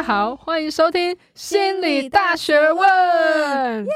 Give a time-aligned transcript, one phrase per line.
[0.00, 3.86] 家好，欢迎收听心理大学问，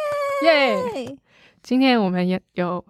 [0.45, 1.17] 耶！Yeah!
[1.63, 2.85] 今天我们也有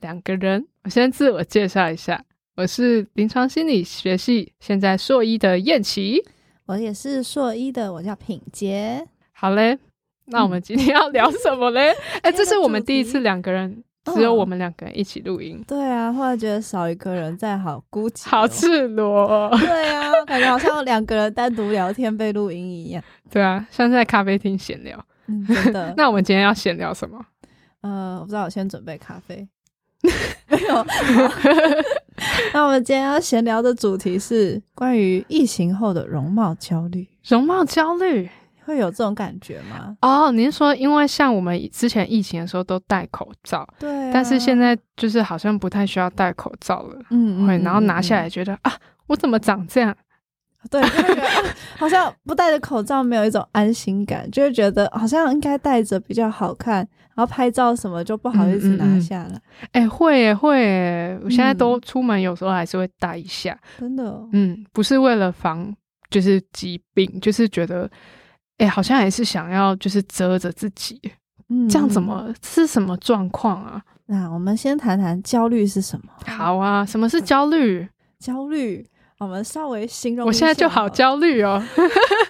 [0.00, 2.22] 两个人，我先自我介绍一下，
[2.56, 6.22] 我是临床心理学系现在硕一的燕琪，
[6.66, 9.02] 我也是硕一的，我叫品杰。
[9.32, 9.78] 好嘞，
[10.26, 11.96] 那我们今天要聊什么嘞？
[12.20, 13.82] 哎、这是我们第一次两个人。
[14.14, 15.58] 只有我们两个人一起录音。
[15.60, 19.50] 哦，对啊，后来觉得少一个人在好孤寂，好赤裸。
[19.58, 23.02] 对啊，感觉好像两个人单独聊天被录音一样。
[23.30, 24.98] 对啊，像在咖啡厅闲聊。
[25.26, 25.92] 嗯，真的。
[25.96, 27.18] 那我们今天要闲聊什么？
[27.82, 29.46] 呃，我不知道，我先准备咖啡。
[30.48, 30.86] 没有。
[32.54, 37.06] 那我们今天要闲聊的主题是关于疫情后的容貌焦虑。
[37.28, 38.28] 容貌焦虑。
[38.68, 39.96] 会有这种感觉吗？
[40.02, 48.72] 哦，您说，因为像我们之前疫情的时候都戴口罩，对、啊，但是现在就是好像不太需要戴口罩了，嗯，会，然后拿下来觉得、嗯、啊，
[49.06, 49.96] 我怎么长这样？
[50.70, 51.44] 对，就觉得、啊、
[51.78, 56.76] 好像不戴着口罩没有一种安心感，就会觉得好像应该戴着比较好看，
[57.14, 59.40] 然后拍照什么就不好意思拿下来。
[59.72, 65.72] 哎、嗯嗯欸，会耶会耶，我现在都出门有时候还是会戴一下，真的、哦，嗯，不是为了防
[66.10, 67.90] 就是疾病，就是觉得。
[68.58, 71.00] 哎、欸，好像也是想要就是遮着自己，
[71.48, 73.82] 嗯，这样怎么是什么状况啊？
[74.06, 76.12] 那我们先谈谈焦虑是什么？
[76.26, 77.88] 好啊，什么是焦虑？
[78.18, 78.84] 焦虑，
[79.18, 80.26] 我们稍微形容。
[80.26, 81.62] 我现在就好焦虑哦。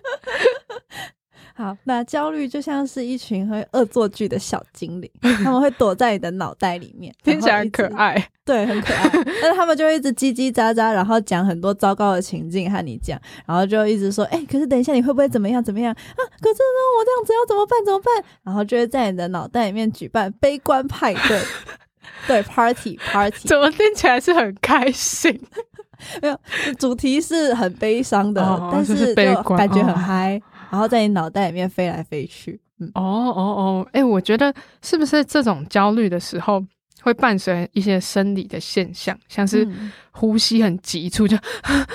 [1.59, 5.11] 好，那焦虑就像是一群会恶作剧的小精灵，
[5.43, 8.15] 他们会躲在你的脑袋里面，听起来很可爱，
[8.45, 9.11] 对，很可爱。
[9.43, 16.23] 但是他们就会一直叽叽喳喳，然后讲很多糟糕的情境和你讲，然后就一直说，哎、欸，可是等一下你会不会怎么样怎么样啊？
[16.41, 17.85] 可是呢，我这样子要怎么办？
[17.85, 18.25] 怎么办？
[18.45, 21.43] 然后就会在你的脑袋里面举办悲观派对，
[22.29, 25.37] 对，party party，怎么听起来是很开心？
[26.23, 26.39] 没有，
[26.79, 30.41] 主题是很悲伤的，哦、但是就感觉很嗨。
[30.41, 34.53] 哦然后在你脑袋里面飞来飞去，嗯，哦哦哦，哎、欸，我觉得
[34.83, 36.63] 是不是这种焦虑的时候
[37.01, 39.67] 会伴随一些生理的现象，像是
[40.11, 41.87] 呼吸很急促，就、嗯、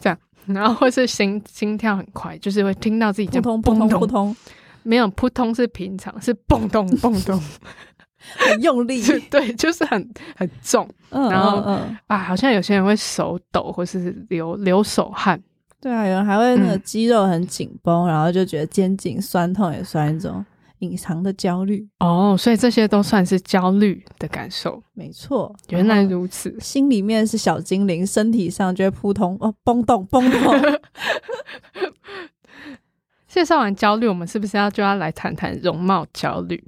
[0.00, 4.36] 这样，然后或是心心跳很快，就是会听到自己就扑通扑通扑通，
[4.82, 7.40] 没有扑通是平常，是蹦咚蹦咚，
[8.36, 9.00] 很用力，
[9.30, 11.58] 对，就是很很重，嗯、然后
[12.08, 15.40] 啊，好像有些人会手抖或是流流手汗。
[15.84, 20.42] 对啊，有人还会那个肌肉很紧绷，嗯、然后就觉得肩颈酸痛，也算一种
[20.78, 22.34] 隐藏的焦虑哦。
[22.38, 24.82] 所以这些都算是焦虑的感受。
[24.94, 26.58] 没错，原来如此。
[26.58, 30.40] 心里面是小精灵，身体上就会扑通哦，蹦动蹦动。
[33.28, 36.64] 介绍完焦虑，我们是不是要就要来谈谈容貌焦虑？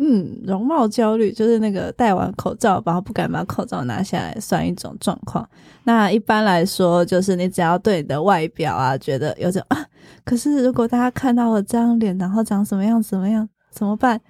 [0.00, 5.46] 嗯，容貌焦虑就是那个戴完口罩，然后不敢把口罩拿下来，算一种状况。
[5.82, 9.84] 那一般来说，就是你只要对你的外表啊，觉得有种啊，
[10.24, 14.20] 可是如果大家看到我这张脸，然后长什么样怎么样，怎么办？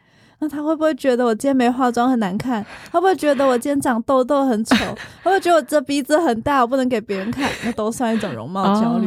[0.41, 2.65] 那他会不会觉得我今天没化妆很难看？
[2.91, 4.75] 会不会觉得我今天长痘痘很丑？
[5.23, 7.50] 会不会觉得我这鼻子很大，我不能给别人看？
[7.65, 9.06] 那都算一种容貌焦虑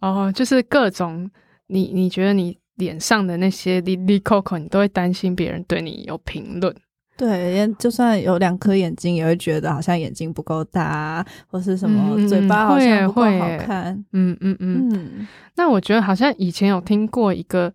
[0.00, 1.30] 哦，哦，就是各种
[1.68, 2.58] 你你觉得你。
[2.76, 6.74] 脸上的那些粒粒扣扣，你都会担心别人对你有评论。
[7.14, 13.92] 对，就算有两颗眼睛，也会觉得好像眼睛不够大，或是什么嘴巴好像不够好看。
[14.12, 15.28] 嗯嗯嗯嗯。
[15.54, 17.72] 那我觉得好像以前有听过一个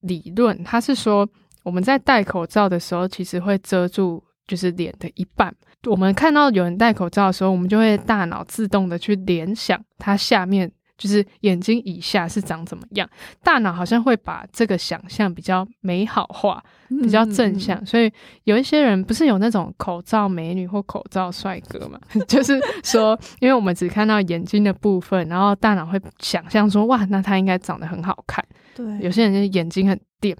[0.00, 1.26] 理论，他是说
[1.62, 5.54] 我们在戴口罩的时候，其实会遮住就是脸的一半。
[5.86, 10.70] 我们看到有人戴口罩的时候，我们就会大脑自动的去联想它下面。
[11.02, 13.08] 就是眼睛以下是长怎么样？
[13.42, 16.62] 大脑好像会把这个想象比较美好化，
[17.02, 17.76] 比较正向。
[17.80, 18.08] 嗯、所以
[18.44, 21.98] 有一些人不是有那种口罩美女或口罩帅哥嘛？
[22.28, 28.44] 就是说，因为我们只看到眼睛的部分，然后大脑会想象说，哇，那他应该长得很好看。
[28.76, 30.36] 对，有些人就眼睛很电，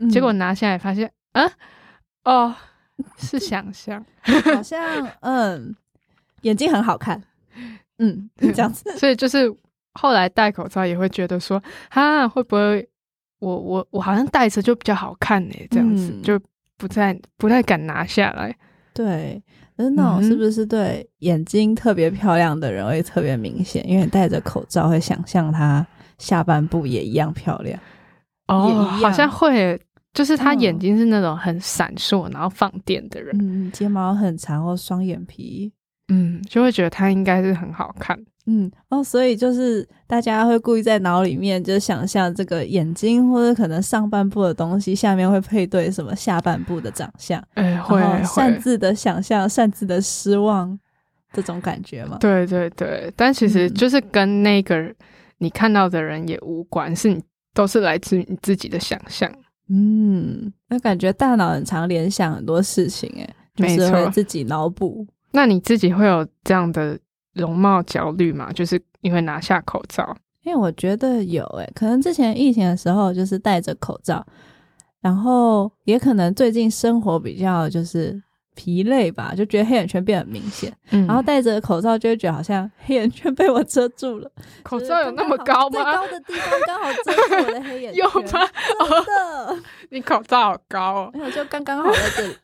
[0.00, 1.48] 嗯、结果拿下来发现，啊，
[2.24, 2.52] 哦，
[3.16, 4.04] 是 想象，
[4.52, 5.76] 好像嗯，
[6.40, 7.22] 眼睛很好看，
[7.98, 9.54] 嗯， 这样子，所以就是。
[10.00, 12.88] 后来戴口罩也会觉得说，哈，会不会
[13.38, 15.54] 我我我好像戴着就比较好看呢？
[15.70, 16.40] 这样子、嗯、就
[16.78, 18.56] 不太不太敢拿下来。
[18.94, 19.42] 对，
[19.76, 23.86] 那那种是不是对眼睛特别漂亮的人会特别明显？
[23.86, 25.86] 因为戴着口罩会想象他
[26.16, 27.78] 下半部也一样漂亮。
[28.48, 29.78] 哦，好像会，
[30.14, 33.36] 就是他眼睛是那种很闪烁，然后放电的人。
[33.38, 35.72] 嗯，睫毛很长或双眼皮，
[36.10, 38.18] 嗯，就会觉得他应该是很好看。
[38.46, 50.76] 嗯哦，所以就是大家会故意在脑里面就想象这个眼睛或者可能上半部的东西下面会配对什么下半部的长相，哎、欸，会擅自的想象，擅自的失望
[51.32, 52.16] 这种感觉吗？
[52.18, 54.92] 对对对，但其实就是跟那个
[55.38, 57.22] 你看到的人也无关，是你
[57.54, 59.30] 都是来自于你自己的想象。
[59.68, 65.06] 嗯，那感觉大脑很常联想很多事情，哎，就是会自己脑补。
[65.32, 66.98] 那你自己会有这样的
[67.34, 68.52] 容貌焦虑吗？
[68.52, 70.16] 就是你会拿下口罩？
[70.42, 74.24] 因为我觉得有，哎，可能之前疫情的时候就是戴着口罩，
[75.00, 78.22] 然后也可能最近生活比较就是。
[78.56, 84.30] 疲累吧，就觉得黑眼圈变得很明显，嗯，然后戴着口罩就会觉得好像黑眼圈被我遮住了。
[84.62, 85.82] 口罩有那么高吗？
[85.82, 87.96] 最高的地方刚好遮住我的黑眼圈。
[88.04, 88.12] 有吗？
[88.26, 88.40] 真的，
[88.80, 89.58] 哦，
[89.90, 91.10] 你口罩好高哦。
[91.14, 92.34] 没有，就刚刚好在这里。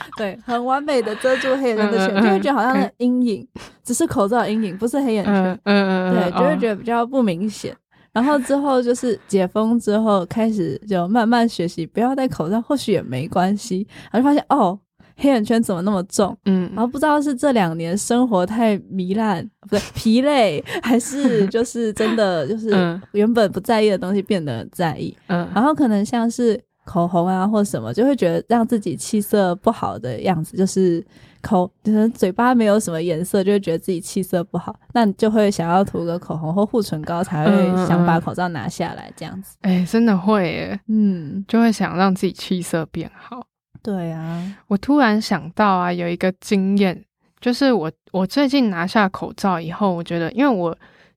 [0.00, 5.34] 哦， 对，很完美的遮住黑眼圈就会觉得好像是阴影，嗯，只是口罩阴影，不是黑眼圈。
[5.34, 7.76] 嗯嗯嗯，对，就会觉得比较不明显。
[8.12, 13.86] 然后之后就是解封之后，开始就慢慢学习不要戴口罩，或许也没关系。
[14.10, 14.78] 然后就发现哦。
[15.14, 16.36] 黑眼圈怎么那么重？
[16.46, 25.14] 嗯，然后不知道是这两年生活太糜烂，不对，疲累，还是就是真的就是原本不在意的东西变得在意。
[25.26, 31.04] 嗯，然后可能像是口红啊或什么，就会觉得让自己气色不好的样子，就是
[31.40, 39.56] 口就是嘴巴没有什么颜色，就会觉得自己气色不好，那你就会想要涂个口红或护唇膏，才会想把口罩拿下来这样子。
[39.60, 43.46] 哎、欸，真的会耶，嗯，就会想让自己气色变好。
[43.82, 47.04] 对啊，我突然想到啊，有一个经验，
[47.40, 50.76] 就是我我最近拿下口罩以后，我觉得因为我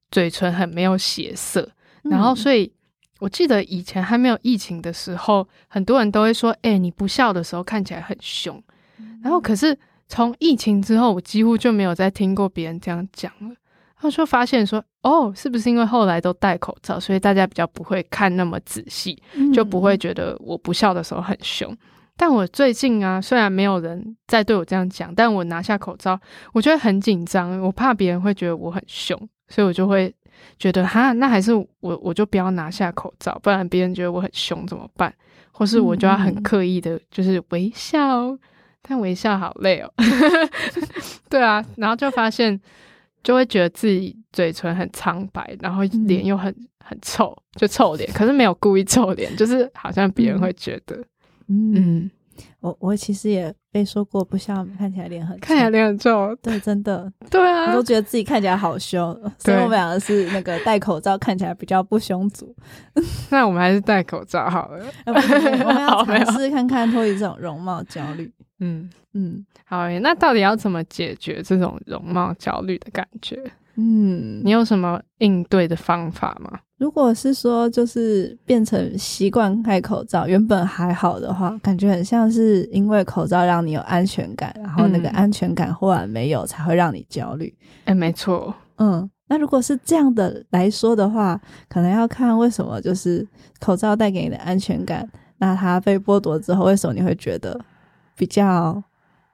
[0.10, 1.62] 嘴唇很没有血色，
[2.04, 2.72] 嗯、然后所以
[3.20, 8.62] 我记得以前还没有疫情的时候，很多人都会说：“哎、欸，你不笑的时候看起来很凶。
[9.00, 9.78] 嗯”然后可是
[10.08, 13.48] 从疫情之后，我几乎就没有再听过别人这样讲了。
[13.48, 19.18] 然后就发现说：“哦，是不是因为后来都戴口罩，所以大家比较不会看那么仔细，
[19.54, 21.76] 就不会觉得我不笑的时候很凶。”
[22.18, 26.18] 但我最近啊，虽然没有人再对我这样讲，但我拿下口罩，
[26.54, 29.18] 我觉得很紧张，我怕别人会觉得我很凶，
[29.50, 30.14] 所以我就会
[30.58, 35.14] 觉得哈，那还是我我就不要拿下口罩，不然别人觉得我很凶怎么办？
[35.52, 38.40] 或是我就要很刻意的，就是微笑，嗯、
[38.82, 39.92] 但微笑好累哦。
[41.30, 42.60] 对啊，然后就发现
[43.24, 46.54] 就会觉得自己嘴唇很苍白，然后脸又很
[46.86, 51.02] 很臭，就臭脸，可是没有故意臭脸，就是好像别人会觉得。
[51.48, 52.10] 嗯，
[52.60, 62.56] 我我其实也被说过不像，看起来脸很看起来脸很皱，对，真的， 对啊，我都觉得自己看起来好凶， 所以我们两个是那个戴口罩看起来比较不凶足。
[63.30, 68.32] 那我们还是戴口罩好了，我们要尝试看看脱离这种容貌焦虑。
[68.60, 73.38] 嗯嗯，好诶，那到底要怎么解决这种容貌焦虑的感觉？
[73.76, 76.60] 嗯，你有什么应对的方法吗？
[76.78, 87.54] 如果是说就是变成习惯戴口罩，原本还好的话，感觉很像是因为口罩让你有安全感，然后那个安全感忽然没有，才会让你焦虑。
[87.86, 88.54] 哎、嗯欸，没错。
[88.78, 91.40] 嗯，那如果是这样的来说的话，
[91.70, 93.26] 可能要看为什么就是
[93.62, 97.58] 口罩带给你的安全感，那它被剥夺之后，为什么你会觉得
[98.18, 98.84] 比较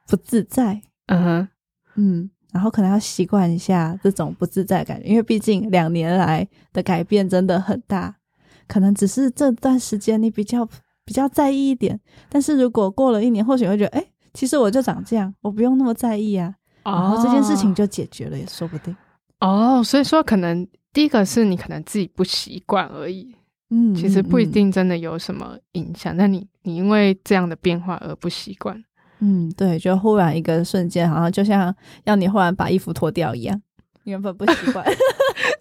[0.07, 0.79] 不自在？
[1.07, 1.47] 嗯哼，
[1.95, 2.29] 嗯。
[2.51, 8.15] 然后可能要习惯一下这种不自在感觉，因为毕竟两年来的改变真的很大，
[8.67, 10.67] 可能只是这段时间你比较
[11.05, 16.53] 比较在意一点，但是如果过了一年，或许会觉得，哎，其实我就长这样，我不用那么在意啊，
[16.83, 18.95] 哦、然后这件事情就解决了，也说不定。
[19.39, 23.35] 哦，所以说可能第一个是你可能自己不习惯而已，
[23.69, 28.83] 嗯，其实不一定真的有什么影响，那、嗯、你你因为这样的变化而不习惯。
[29.21, 31.73] 嗯，对，就忽然一个瞬间，好像就像
[32.03, 33.61] 要你忽然把衣服脱掉一样，
[34.03, 34.85] 原本不习惯。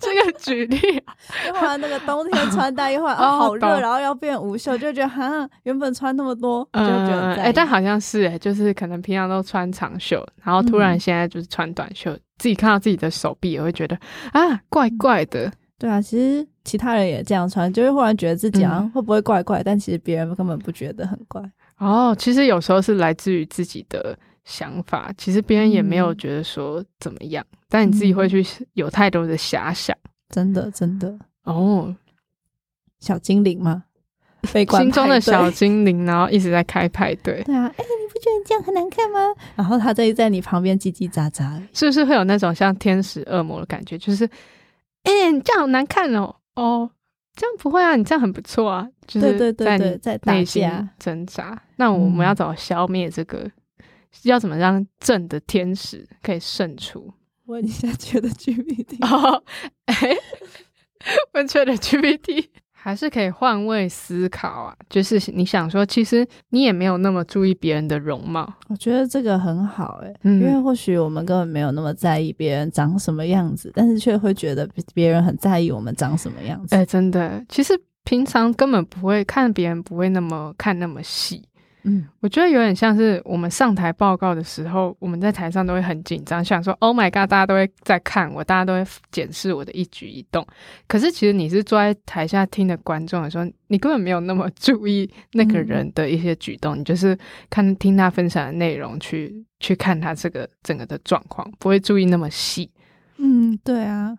[0.01, 13.97] 这个举例，一会儿那个冬天穿大衣，一会儿 啊好热，然后要变无袖，就觉得哈，原本穿那么多，就觉得哎、欸，但好像是哎，就是可能平常都穿长袖，然后突然现在就是穿短袖，嗯、自己看到自己的手臂也会觉得
[14.33, 15.53] 啊，怪怪的。
[15.79, 21.43] 对啊，其实其他人也这样穿，就会忽然觉得自己好像会不会怪怪，嗯、但其实别人根本不觉得很怪。
[21.79, 29.97] 哦，其实有时候是来自于自己的想法，其实别人也没有觉得说怎么样，嗯、但你自己会去有太多的遐想，
[30.29, 31.95] 真的真的哦，
[33.01, 33.85] 小精灵吗？
[34.53, 37.43] 心中的小精灵，然后一直在开派对。
[37.45, 39.19] 对啊，哎、欸，你不觉得这样很难看吗？
[39.55, 43.99] 然后他在在你旁边叽叽喳喳，是不是会有那种像天使恶魔的感觉？
[43.99, 44.25] 就是，
[45.03, 46.91] 哎、欸，你这样好难看哦，哦。
[47.37, 51.63] 这样不会啊，你这样很不错啊，就是在你内心挣扎。
[51.77, 53.39] 那我们要怎么消灭这个？
[53.39, 53.53] 嗯、
[54.25, 57.11] 要怎么让正的天使可以胜出？
[57.47, 59.43] 问一下 ChatGPT 哦，
[59.87, 59.95] 哎，
[61.33, 62.49] 问 ChatGPT。
[62.83, 68.51] 还是可以换位思考啊，就是你想说，其实你也没有那么注意别人的容貌。
[68.69, 76.75] 我觉得这个很好诶、欸，嗯、因为或许我们根本没有那么在意别人长什么样子，但是却会觉得别人很在意我们长什么样子。
[76.75, 81.43] 哎、欸，真的，其实平常根本不会看别人，不会那么看那么细。
[81.85, 90.47] 嗯，我觉得有点像是我们上台报告的时候，我们在台上都会很紧张，想说 “Oh my God”，大家都会在看我，大家都会检视我的一举一动。
[90.87, 97.17] 可是其实你是坐在台下听的观众的时候，你根本没有那么注意那个人的一些举动，嗯、你就是
[97.49, 102.71] 看听他分享的内容去去看他这个整个的状况，不会注意那么细。
[103.17, 104.17] 嗯，对啊，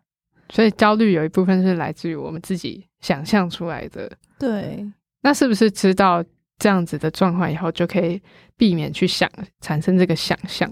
[0.49, 4.11] 所以焦虑有一部分是来自于我们自己想象出来的。
[4.39, 4.83] 对，
[5.21, 6.23] 那是不是知道？
[6.61, 8.21] 这样子的状况以后就可以
[8.55, 9.27] 避免去想
[9.61, 10.69] 产生这个想象，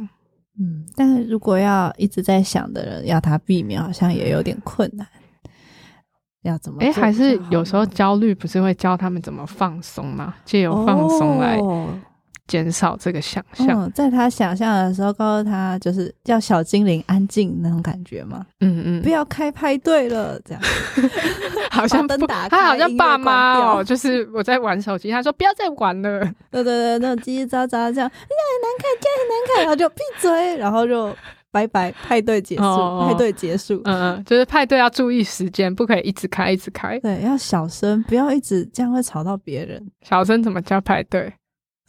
[0.60, 5.08] 嗯，但是如果要一直在想的人，要他避免，好像也有点困难。
[6.43, 6.79] 要怎么？
[6.81, 10.36] 哎，还是有时候焦虑不是会教他们怎么放松吗？
[10.46, 11.58] 借由放松来。
[12.50, 18.44] 哦减少这个想象、嗯，在他想象的时候，告诉他就是叫小精灵安静那种感觉嘛？
[18.62, 20.62] 嗯嗯，不要开派对了，这样。
[21.70, 31.15] 好像灯打开，他好像爸妈哦，就是我在玩手机，他说不要再玩了，对对对，那种叽叽喳喳这样，哎呀很难看，这样很难看，然后就闭嘴，然后就
[31.51, 41.32] 拜拜，派对结束，哦、派对结束，嗯嗯，就是派对要注意时间，不可以一直开一直开，对，要小声，不要一直这样会吵到别人，小声怎么叫派对？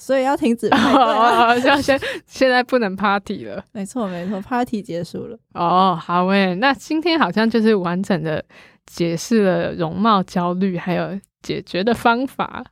[0.00, 3.62] 所以要停止派对，好 像现现在不能 party 了。
[3.72, 5.38] 没错，没错，party 结束了。
[5.54, 8.42] 哦，好诶，那今天好像就是完整的
[8.86, 12.64] 解释了容貌焦虑，还有解决的方法。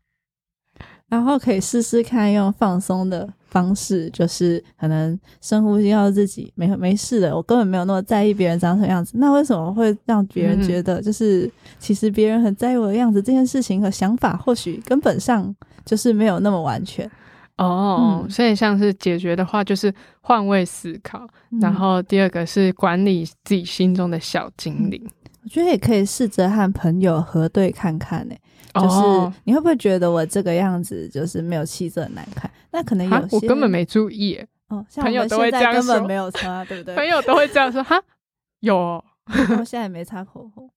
[1.08, 9.12] 然后可以试试看用放松的方式，就是可能深呼吸，要自己没没事的，我根本没有那么在意别人长什么样子。
[9.16, 13.22] 那为什么会让别人觉得，就是、嗯、其实别人很在意我的样子？
[13.22, 15.54] 这件事情和想法，或许根本上。
[15.84, 17.10] 就是没有那么完全
[17.56, 21.26] 哦，嗯、所以像是解决的话，就是换位思考。
[21.50, 25.02] 嗯、然后第二个是管理自己心中的小精灵。
[25.48, 28.34] 我觉得也可以试着和朋友核对看看呢、
[28.74, 32.50] 欸，就是你会不会觉得我这个样子就是没有气色很难看？
[32.70, 36.94] 那可能有些我根本没注意、欸、哦，像朋友都会这样说，根本没有擦，对不对？
[36.94, 37.98] 朋友都会这样说哈，
[38.60, 39.02] 有，
[39.58, 40.68] 我现在也没擦口红。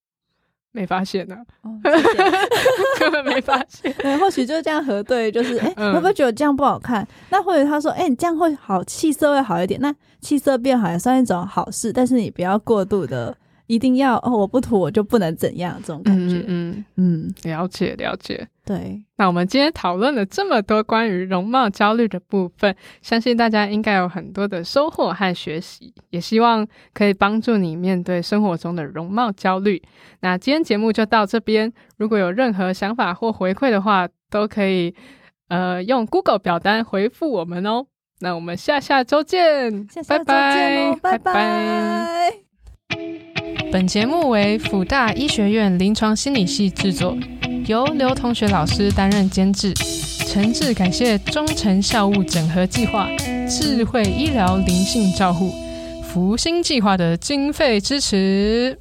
[0.73, 2.17] 没发现呢、啊，哦、谢谢
[2.97, 3.91] 根本没发现。
[3.99, 7.05] 对，或许就这样核对，就是 哎，会不会觉得这样不好看？
[7.29, 9.77] 那或者他说，哎、欸，你这样会好，气色会好一点。
[9.81, 13.35] 那气色变好也算一种好事，但是你不要过度的，
[13.71, 16.43] 一定要哦，我不涂我就不能怎样这种感觉。
[16.45, 18.45] 嗯嗯，嗯，了解了解。
[18.65, 29.81] 对，那我们今天讨论了这么多关于容貌焦虑的部分，相信大家应该有很多的收获和学习，也希望可以帮助你面对生活中的容貌焦虑。
[30.19, 34.93] 那今天节目就到这边，如果有任何想法或回馈的话，都可以
[35.47, 37.85] 呃用 Google 表单回复我们哦。
[38.19, 43.30] 那我们下下周见，下下周见，拜拜，拜拜。
[43.71, 47.17] 本节目为辅大医学院临床心理系制作。
[47.67, 49.73] 由刘同学老师担任监制，
[50.27, 53.07] 诚挚感谢忠诚校务整合计划、
[53.47, 55.53] 智慧医疗灵性照护、
[56.03, 58.77] 福星计划的经费支持。